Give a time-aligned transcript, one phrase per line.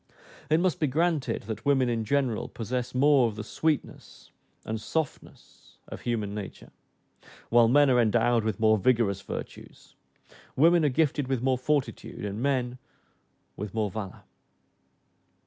[0.49, 4.31] It must be granted, that women in general possess more of the sweetness
[4.65, 6.71] and softness of human nature,
[7.49, 9.93] while men are endowed with more vigorous virtues;
[10.55, 12.79] women are gifted with more fortitude, and men
[13.55, 14.23] with more valor.